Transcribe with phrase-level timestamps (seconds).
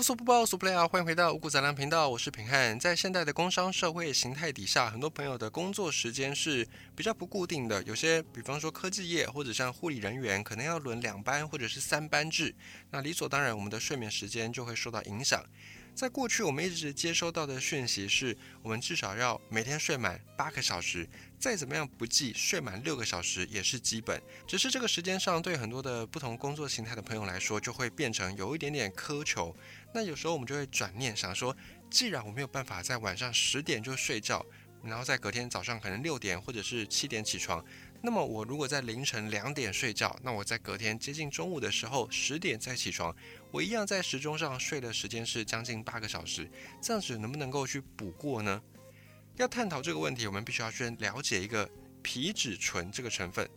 [0.00, 0.88] 无所不包，所不料。
[0.88, 2.80] 欢迎回到五谷杂粮频道，我是平汉。
[2.80, 6.66] 在现代的工商社会形态底下，很多朋友的工作时间是
[6.96, 7.82] 比较不固定的。
[7.82, 12.54] 有些，比方说科技业或者像护理人员，可能要轮两班或者是三班制，
[12.90, 15.44] 那理所当然，我们的睡眠时间就会受到影响。
[16.00, 21.06] 在过去，我们一直接收到的讯息是，我们至少要每天睡满八个小时。
[21.38, 24.18] 再怎么样不济，睡满六个小时也是基本。
[24.46, 29.54] 只是这个时间上，对很多的不同工作形态的朋友来说，就会变成有一点点苛求。
[29.92, 31.54] 那有时候我们就会转念想说，
[31.90, 34.42] 既然我没有办法在晚上十点就睡觉，
[34.82, 37.62] 然后在隔天早上可能六点或者是七点起床，
[38.00, 43.14] 那么我如果在凌晨两点睡觉，那我在隔天接近中午的时候十点再起床，
[43.52, 46.48] 我一样在时钟上睡的时间是将近八个小时，
[46.80, 48.62] 这样子能不能够去补过呢？
[49.36, 51.68] 要探讨这个问题，我们必须要先了解一个
[52.02, 53.48] 皮质醇这个成分。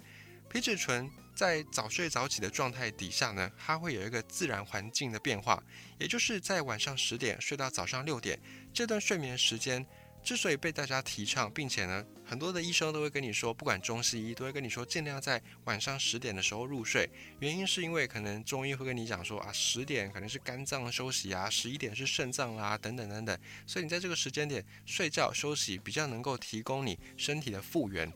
[0.49, 5.61] 皮质醇在早睡早起的状态底下呢，它会有一个自然环境的变化，
[5.99, 8.39] 也就是在晚上十点睡到早上六点
[8.73, 9.85] 这段睡眠时间。
[10.23, 17.09] 之所以被大家提倡，并且呢，很多的医生都会跟你说，不管中西医都会跟你说，尽量在晚上十点的时候入睡。
[17.39, 23.37] 原因是因为可能中医会跟你讲说啊，十点可能是肝脏休息啊，十一点是肾脏啊，等等等等。
[23.67, 28.09] 所以你在这个时间点睡觉休息，比较能够提供你身体的复原。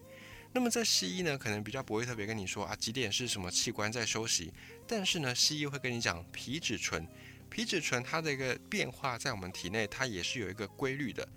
[0.54, 4.54] 那么在西医呢，可能比较不会特别跟你说啊，几点是什么器官在休息。
[4.88, 7.06] 但是呢，西医会跟你讲皮质醇，
[7.50, 11.28] 皮质醇它的一个变化在我们体内，它也是有一个规律的。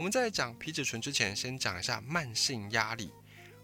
[0.00, 3.12] 我们在讲皮质醇之前，先讲一下慢性压力。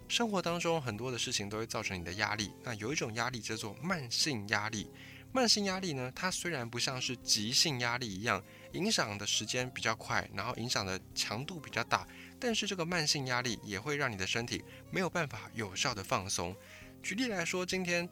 [0.06, 2.52] 生活当中很多的事情都会造成你的压力。
[2.62, 4.90] 那有一种压力叫做慢性压力。
[5.32, 12.06] 慢性压力呢，它虽然不像是急性压力一样，影响的时间比较快，然后影响的强度比较大，
[12.38, 16.54] 但是这个慢性压力也会让你的身体没有办法有效的放松。
[17.02, 18.06] 举例来说，今天。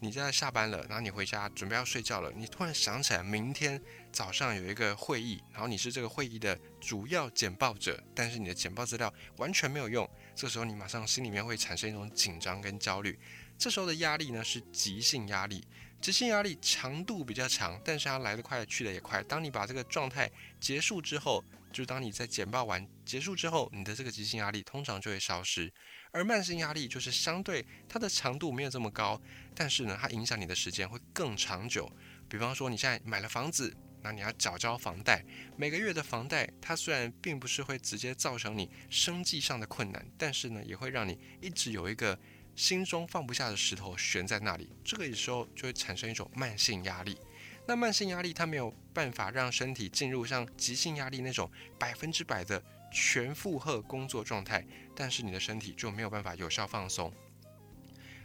[0.00, 3.82] 你在下班了，然后你回家准备要睡觉了，你突然想起来明天
[4.12, 13.18] 早上有一个会议，然后你是这个会议的主要简报者，但是你的简报资料完全没有用，这时候你马上心里面会产生一种紧张跟焦虑，
[13.58, 15.66] 这时候的压力呢是急性压力，
[16.00, 25.72] 急性压力强度比较强，但是它来得快去得也快，当你把这个状态结束之后，就当你在简报完结束之后，你的这个急性压力通常就会消失。
[26.10, 29.20] 而慢性压力就是相对它的强度没有这么高，
[29.54, 31.90] 但是呢，它影响你的时间会更长久。
[32.28, 35.24] 比方说，你现在买了房子，那你要缴交房贷，
[35.56, 42.18] 每个月的房贷，它虽然并不是会直接造成你生计上的困难，但是呢，也会让你一直有一个
[42.54, 44.68] 心中放不下的石头悬在那里。
[44.84, 47.18] 这个时候就会产生一种慢性压力。
[47.66, 52.62] 那慢性压力它没有办法让身体进入像急性压力那种百分之百的。
[52.90, 54.64] 全负荷工作状态，
[54.96, 57.12] 但是你的身体就没有办法有效放松，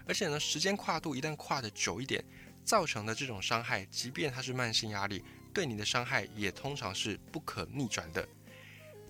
[0.07, 2.23] 而且呢，时间跨度一旦跨的久一点，
[2.63, 5.21] 造成的这种伤害，即便它是慢性压力，
[5.53, 8.27] 对你的伤害也通常是不可逆转的。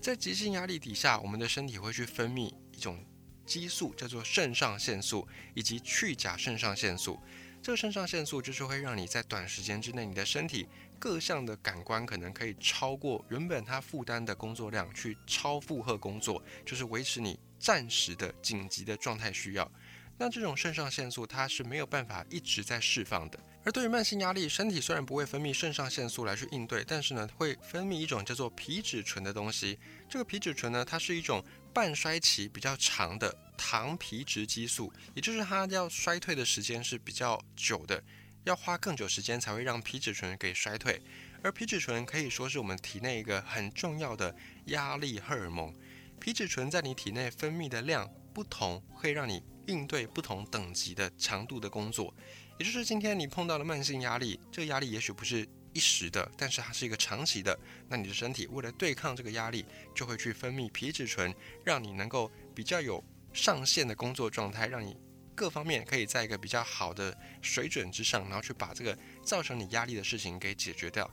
[0.00, 3.02] 在急性压力底下，我们的身体会去分泌一种
[3.46, 7.18] 激素，叫做肾上腺素以及去甲肾上腺素。
[7.62, 10.68] 这个肾上腺素就是会让你在短时间之内，你的身体。
[10.96, 19.70] 各项的感官可能可以超过原本它负担的工作量，去超负荷工作，就是维持你暂时的紧急的状态需要。
[20.16, 23.38] 那这种肾上腺素它是没有办法一直在释放的。
[23.64, 29.78] 而对于慢性压力，身体虽然不会分泌肾上腺素来去应对，但是呢会分泌一种叫做皮质醇的东西。
[30.08, 31.42] 这个皮质醇呢，它是一种
[31.72, 38.02] 半衰期比较长的糖皮质激素，也就是它要衰退的时间是比较久的。
[38.44, 41.00] 要花更久时间才会让皮质醇给衰退，
[41.42, 44.36] 而皮质醇可以说是我们体内一个很重要的
[44.66, 45.74] 压力荷尔蒙。
[46.20, 52.14] 皮质醇在你体内分泌的量不同，会让你应对不同等级的强度的工作。
[52.58, 57.58] 也就是今天你碰到了慢性压力，这个压力也许不是一时的，但是它是一个长期的。
[57.88, 59.64] 那你的身体为了对抗这个压力，
[59.94, 64.96] 就会去分泌皮质醇，让你能够比较有上限的工作状态，让你。
[65.36, 71.10] 各方面可以在一个比较好的水准之上，然后去把这个造成你压力的事情给解决掉。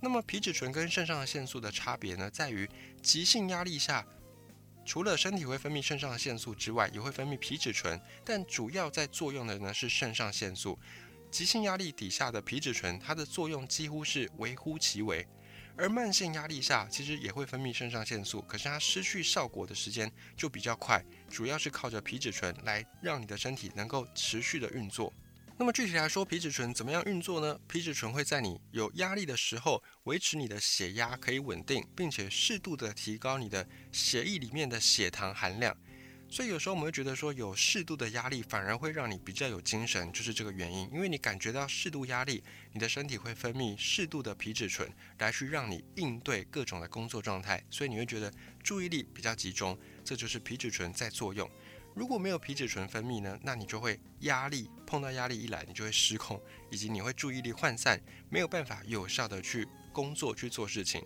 [0.00, 2.68] 那么皮质醇跟肾上腺素的差别呢，在于
[3.00, 4.06] 急性压力下，
[4.84, 10.78] 除了身体会分泌肾上腺素之外，也会分泌皮质醇，但主要在作用的呢是肾上腺素。
[11.30, 15.26] 急性压力底下的皮质醇，它的作用几乎是微乎其微。
[15.76, 25.12] 而慢性压力下，其实也会分泌肾上腺素，可是它失去效果的时间就比较快，主要是靠着皮质醇来让你的身体能够持续的运作。
[25.56, 27.56] 那么具体来说，皮质醇怎么样运作呢？
[27.68, 35.76] 皮质醇会在你有压力的时候，维持你的血压可以稳定，并且适度的提高你的血液里面的血糖含量。
[36.28, 40.90] 所以有时候我们会觉得说，有适度的压力反而会让你比较有精神，就是这个原因。
[40.92, 42.42] 因为你感觉到适度压力，
[42.72, 51.48] 你的身体会分泌适度的皮质醇，来去让你应对各种的工作状态，所以你会觉得注意力比较集中，这就是皮质醇在作用。
[51.94, 61.04] 如果没有皮质醇分泌呢，那你就会压力碰到压力一来，你就会失控，以及你会注意力涣散，没有办法有效的去工作去做事情。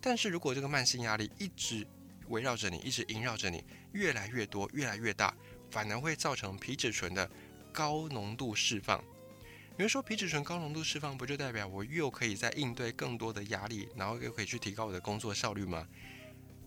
[0.00, 1.84] 但是如果这个慢性压力一直
[2.28, 5.34] 围绕着你，一直萦绕着你，越来越多，越来越大，
[5.72, 7.28] 反而会造成皮质醇的
[7.72, 9.02] 高浓度释放。
[9.76, 15.86] 你会说皮质醇高浓度释放，不就代表我又可以在应对更多的压力，然后又可以去提高我的工作效率吗？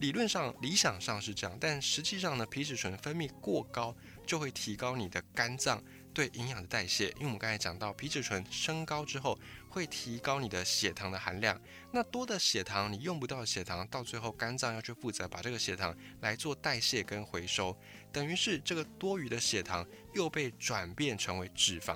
[0.02, 3.96] 理论上、理想上是这样，但实际上呢，皮质醇分泌过高
[4.26, 5.82] 就会提高你的肝脏。
[6.14, 9.40] 对营养的代谢，因为我们刚才讲到皮质醇升高之后，
[9.70, 11.58] 会提高你的血糖的含量。
[11.94, 17.78] 那多的血糖，你用不到血糖，到最后肝脏要去负责把这个血糖来做代谢跟回收，
[18.12, 21.96] 等于是这个多余的血糖又被转变成为脂肪。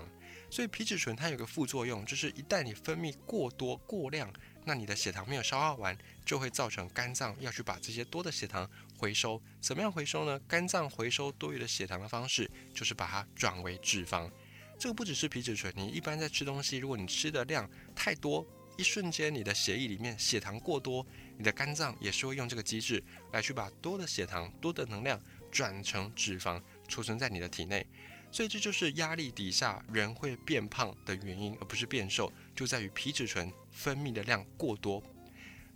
[0.49, 4.31] 所以皮质醇它有个副作用，就是一旦你分泌过多过量，
[4.65, 8.69] 那你的血糖没有消化完，就会造成肝脏要去把这些多的血糖。
[8.97, 10.39] 回收怎么样回收呢？
[10.47, 14.31] 肝脏回收多余的血糖的方式就是把它转为脂肪。
[14.79, 18.45] 这个不只是皮质醇，你一般在吃东西，如果你吃的量太多，
[18.77, 21.05] 一瞬间你的血液里面血糖过多，
[21.37, 23.03] 你的肝脏也是会用这个机制
[23.33, 25.21] 来去把多的血糖、多的能量
[25.51, 27.85] 转成脂肪储存在你的体内。
[28.31, 35.03] 所以这就是压力底下人会变胖的原因，而不是变瘦，就在于皮质醇分泌的量过多。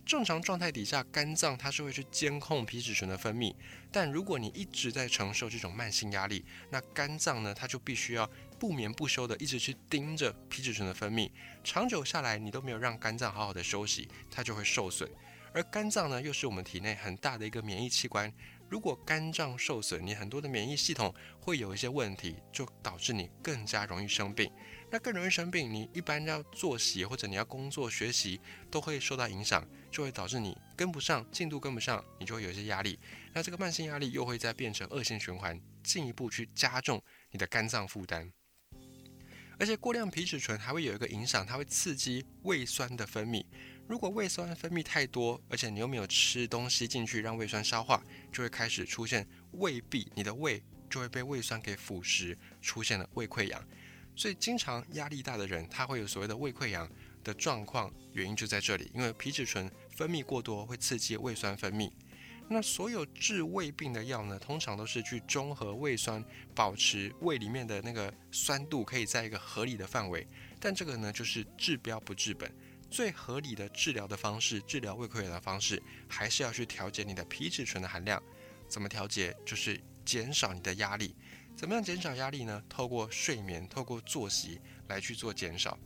[0.05, 3.53] 正常状态底下，肝脏它是会去监控皮质醇的分泌，
[3.91, 8.27] 但如果你一直在承受这种慢性压力，那肝脏呢，它就必须要
[8.57, 11.29] 不眠不休的一直去盯着皮质醇的分泌，
[11.63, 15.07] 长久下来，你都没有让肝脏好好的休息，它就会受损。
[15.53, 18.33] 而肝脏呢，又是我们体内很大的一个免疫器官。
[18.69, 24.51] 如果肝脏受损，你很多的免疫系统会有一些问题，就导致你更加容易生病。
[24.91, 28.39] 那更容易生病，你一般要作息或者你要工作学习
[28.69, 32.99] 都会受到影响，就会导致你跟不上进度，跟不上，你就会有一些压力。
[33.33, 37.01] 那这个慢性压力又会再变成恶性循环，进一步去加重
[37.31, 38.31] 你的肝脏负担。
[39.59, 43.43] 而且过量皮质醇还会有一个影响，它会刺激胃酸的分泌。
[43.89, 47.99] 如果胃酸分泌太多，而且你又没有吃东西进去让胃酸消化，
[48.31, 53.67] 就会开始出现胃壁，你的胃就会被胃酸给腐蚀，出现了胃溃疡。
[54.15, 56.87] 所以经常压力大的人，他会有所谓的胃溃疡
[57.23, 61.91] 的状况，原因就在这里，因为皮质醇分泌过多会刺激胃酸分泌。
[62.47, 70.27] 那所有治胃病的药呢，通常都是去中和胃酸，保持胃里面的那个酸度可以在一个合理的范围。
[70.59, 72.51] 但这个呢，就是治标不治本。
[72.89, 78.21] 最合理的治疗的方式，治疗胃溃疡的方式，还是要去调节你的皮质醇的含量。
[78.67, 79.35] 怎么调节？
[79.45, 81.15] 就是减少你的压力。
[81.55, 82.63] 怎么样减少压力呢？
[82.69, 85.77] 透过睡眠，透过作息来去做减少。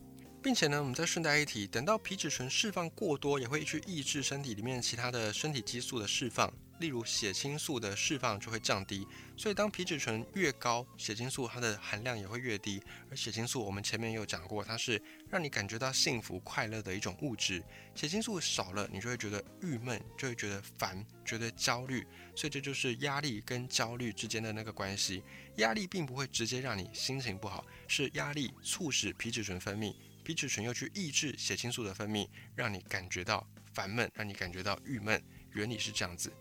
[0.42, 6.54] 并且呢，我们再顺带一提，等到皮质醇释放过多，也会去抑制身体里面其他的身体激素的释放。
[6.84, 9.08] 例如血清素的释放就会降低，
[9.38, 12.84] 所以当皮质醇越高，血清素它的含量也会越低。
[13.10, 17.64] 而血清素我们前面也有讲过，它是让你感觉到幸福快乐的一种物质。
[17.96, 22.06] 血清素少了，你就会觉得郁闷，就会觉得烦，觉得焦虑。
[22.36, 25.24] 所以这就是压力跟焦虑之间的那个关系。
[25.56, 35.24] 压力并不会直接让你心情不好，是压力促使皮质醇分泌，皮质醇又去抑制血清素的分泌，让你感觉到烦闷，让你感觉到郁闷。
[35.54, 36.34] 原理是这样子。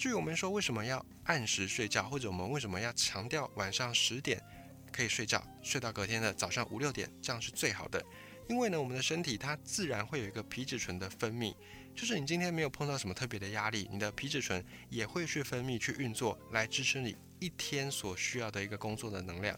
[0.00, 4.42] 至于我们说为什么要按时睡觉，或者我们为什么要强调晚上十点
[4.90, 8.02] 可以睡觉，睡到隔天的早上五六点，这样是最好的。
[8.48, 11.54] 因为呢，我们的身体它自然会有一个皮质醇的分泌，
[11.94, 19.54] 就是你今天没有碰到什么特别的压力，你的皮质醇也会去分泌去运作，来支撑你一天所需要的一个工作的能量。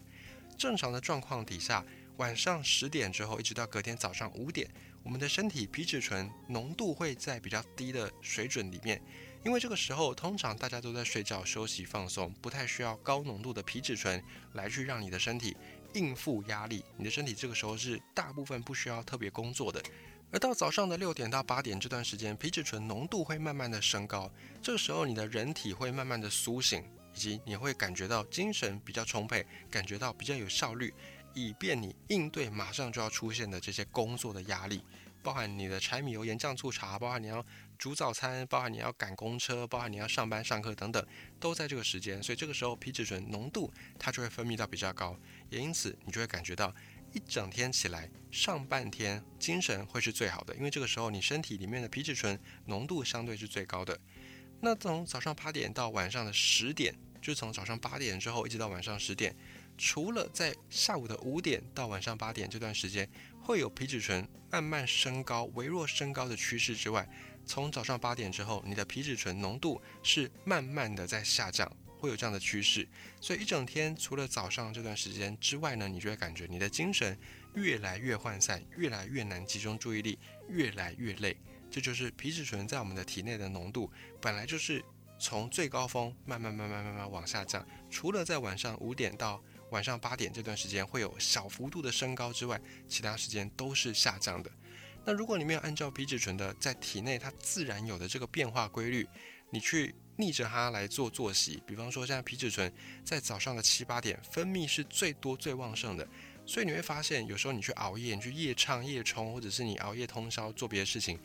[0.57, 1.85] 正常的状况底下，
[2.17, 4.69] 晚上十点之后一直到隔天早上五点，
[5.03, 9.01] 我们的身体皮质醇浓度会在比较低的水准里面。
[9.45, 14.23] 因为这个时候，通常大家都在睡觉、休息、放松，不太需要高浓度的皮质醇
[14.53, 15.55] 来去让你的身体
[15.93, 16.83] 应付压力。
[16.95, 19.83] 你的身体这个时候是大部分不需要特别工作的。
[20.31, 24.31] 而到早上的六点到八点这段时间，皮质醇浓度会慢慢的升高，
[24.61, 26.81] 这个时候你的人体会慢慢的苏醒，
[27.13, 30.93] 以及你会感觉到精神比较充沛，感觉到比较有效率，
[31.33, 34.81] 以便你应对马上就要出现的这些工作的压力，
[35.21, 37.45] 包含你的柴米油盐酱醋茶，包含你要。
[37.83, 41.05] 煮早餐，包含你要赶公车，包含你要上班上课等等，
[41.37, 46.73] 都在这个时间，所以这个时候皮质醇浓度它就会分泌到比较高，也因此你就会感觉到
[47.11, 53.99] 一整天起来上半天精神会是最好的，因为这个时候你身体里面的皮质醇浓度相对是最高的。
[54.61, 59.35] 那从早上八点到晚上的十点就是从早上八点之后一直到晚上十点，
[59.77, 63.09] 除了在下午的五点到晚上八点这段时间
[63.41, 67.05] 会有皮质醇慢慢升高、微弱升高的趋势之外，
[67.45, 72.87] 从早上八点之后，你的皮质醇浓度是慢慢的在下降，会有这样的趋势。
[73.19, 77.17] 所以一整天除了早上这段时间之外呢，你就会感觉你的精神
[77.55, 80.17] 越来越涣散，越来越难集中注意力，
[80.49, 81.37] 越来越累。
[81.69, 84.83] 这就是皮质醇在我们的体内的浓度，本来就是
[85.19, 87.65] 从最高峰慢慢慢慢慢慢往下降。
[87.89, 94.51] 除了在晚上五点到晚上八点这段时间会有小幅度的升高之外，其他时间都是下降的。
[95.05, 99.07] 那如果你没有按照皮质醇的在体内它自然有的这个变化规律，
[99.49, 102.71] 你去逆着它来做作息，比方说现在皮质醇
[103.03, 106.07] 在早上的七八点分泌是最多最旺盛的，
[106.45, 111.19] 所以你会发现有时候你去熬夜，你去夜唱夜冲，或者是你熬夜通宵做别的事情，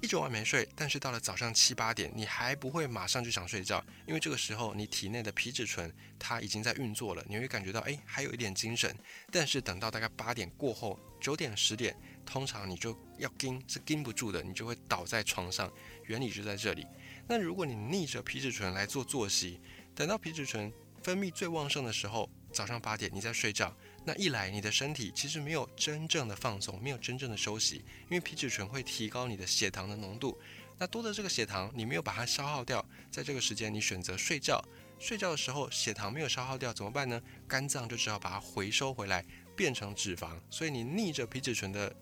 [0.00, 8.94] 一整晚没睡，但是到了早上七八点，你还不会马上就想睡觉，因为这个时候你体内的皮质醇它已经在运作了，你会感觉到哎还有一点精神，
[9.32, 11.96] 但是等到大概八点过后，九点十点。
[12.26, 15.72] 通常你就要盯是盯不住的，你就会倒在床上。
[16.04, 16.86] 原理就在这里。
[17.26, 19.58] 那如果你逆着皮质醇来做作息，
[19.94, 27.76] 等到皮质醇分泌最旺盛的时候，早上八点你在睡觉，那一来你的身体其实没有真正的放松，没有真正的休息，
[28.08, 30.38] 因为皮质醇会提高你的血糖的浓度。
[30.78, 34.62] 那多的这个血糖你没有把它消耗掉，在这个时间你选择睡觉，
[35.00, 37.20] 睡觉的时候血糖没有消耗掉怎么办呢？
[37.48, 39.24] 肝脏就只好把它回收回来
[39.56, 41.92] 变成脂肪，所以你逆着皮质醇的。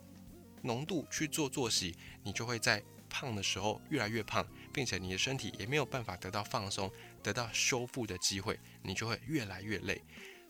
[0.65, 6.91] 浓度去做作息，你就会在胖的时候越来越胖，并且你的身体也没有办法得到放松、
[7.23, 10.01] 得到修复的机会，你就会越来越累。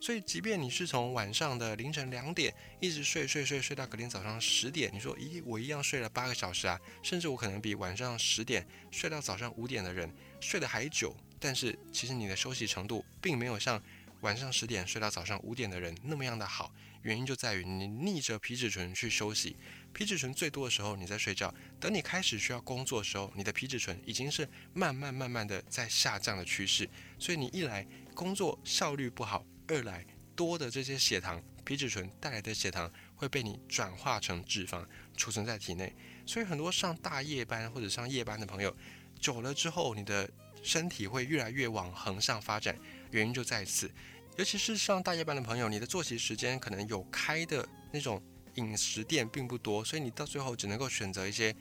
[0.02, 13.82] 所以，即便你是从晚上的凌晨两点一直睡睡睡睡到隔天早上十点，你说，咦，我一样睡了八个小时啊，甚至我可能比晚上十点睡到早上五点的人睡得还久，但是其实你的休息程度并没有像
[14.22, 16.74] 晚上十点睡到早上五点的人那么样的好。
[17.02, 19.56] 原因就在于你逆着皮质醇去休息。
[19.96, 21.48] 皮质醇最多的时候，你在睡觉；
[21.80, 26.90] 等你开始需要工作的时候，你的皮质醇已经是慢慢慢慢的在下降的趋势。
[27.18, 34.86] 所以你一来工作效率不好，二来多的这些血糖，皮质醇带来的血糖会被你转化成脂肪
[35.16, 35.96] 储存在体内。
[36.26, 38.76] 所以很多上大夜班或者上夜班的朋友，
[39.18, 40.30] 久了之后，你的
[40.62, 42.78] 身体会越来越往横向发展。
[43.12, 43.90] 原因就在此，
[44.36, 48.22] 尤其是上大夜班的朋友，你的作息时间可能有开的那种。
[48.56, 51.56] 饮食店并不多，所以你到最后只能够选择一些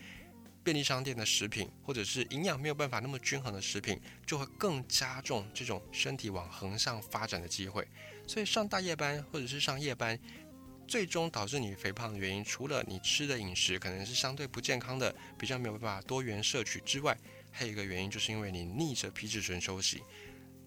[0.62, 7.86] 便利商店的食品，或者是营养没有办法那么均衡的食品，就会更加重这种身体往横向发展的机会。
[8.26, 10.18] 所以上大夜班或者是上夜班，
[10.88, 17.16] 最终导致你肥胖的原因，除了你吃的饮食可能是相对不健康的，比较没有办法多元摄取之外，
[17.50, 20.02] 还有一个原因就是因为你逆着皮质醇休息。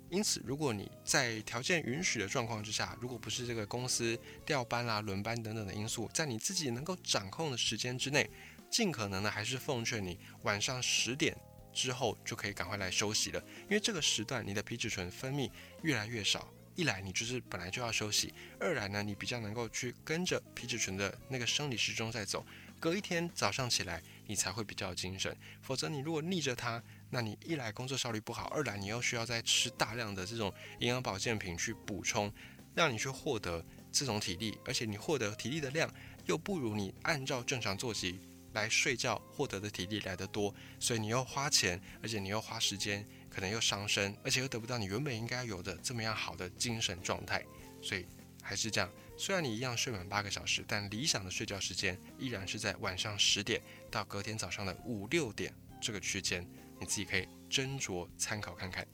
[0.10, 8.30] 因此，如果你在条件允许的状况之下，如果不是这个公司调班啦、轮班等等的因素，在你自己能够掌控的时间之内，
[8.70, 11.36] 尽可能的还是奉劝你晚上十点
[11.74, 13.44] 之后就可以赶快来休息了。
[13.64, 22.46] 因为这个时段你的皮质醇分泌越来越少，一来你就是本来就要休息，二来呢你比较能够去跟着皮质醇的那个生理时钟在走，
[22.80, 25.36] 隔一天早上起来你才会比较精神。
[25.62, 32.32] 否则你如果逆着它，那你一来工作效率不好，二来你又需要再吃大量的这种营养保健品去补充，
[32.76, 35.90] 让你去获得这种体力，而且你获得体力的量
[36.26, 38.20] 又不如你按照正常作息
[38.54, 47.44] 来睡觉获得的体力来得多，所以你又花钱，而且你又花时间，可能又伤身，而且又得不到你原本应该有的这么样好的精神状态，
[47.82, 48.06] 所以
[48.42, 48.92] 还是这样。
[49.18, 56.48] 虽然你一样睡满八个小时，但理想的睡觉时间依然是在晚上十点到隔天早上的五六点这个区间。
[56.80, 58.88] 你自己可以斟酌参考看看。